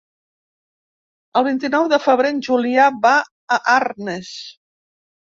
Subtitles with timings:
[1.41, 3.13] El vint-i-nou de febrer en Julià va
[3.57, 4.31] a Arnes.